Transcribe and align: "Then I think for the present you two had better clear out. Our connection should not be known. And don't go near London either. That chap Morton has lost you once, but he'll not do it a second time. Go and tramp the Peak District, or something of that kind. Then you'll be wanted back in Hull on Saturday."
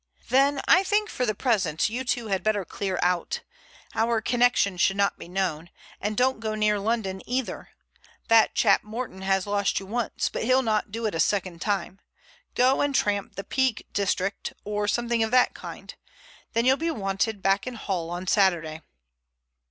"Then 0.29 0.61
I 0.67 0.81
think 0.83 1.11
for 1.11 1.27
the 1.27 1.35
present 1.35 1.87
you 1.87 2.03
two 2.03 2.29
had 2.29 2.41
better 2.41 2.65
clear 2.65 2.97
out. 3.03 3.41
Our 3.93 4.19
connection 4.19 4.77
should 4.77 4.97
not 4.97 5.19
be 5.19 5.27
known. 5.27 5.69
And 6.01 6.17
don't 6.17 6.39
go 6.39 6.55
near 6.55 6.79
London 6.79 7.21
either. 7.27 7.69
That 8.27 8.55
chap 8.55 8.83
Morton 8.83 9.21
has 9.21 9.45
lost 9.45 9.79
you 9.79 9.85
once, 9.85 10.27
but 10.27 10.43
he'll 10.43 10.63
not 10.63 10.91
do 10.91 11.05
it 11.05 11.13
a 11.13 11.19
second 11.19 11.61
time. 11.61 11.99
Go 12.55 12.81
and 12.81 12.95
tramp 12.95 13.35
the 13.35 13.43
Peak 13.43 13.85
District, 13.93 14.53
or 14.63 14.87
something 14.87 15.21
of 15.21 15.29
that 15.29 15.53
kind. 15.53 15.93
Then 16.53 16.65
you'll 16.65 16.77
be 16.77 16.89
wanted 16.89 17.43
back 17.43 17.67
in 17.67 17.75
Hull 17.75 18.09
on 18.09 18.25
Saturday." 18.25 18.81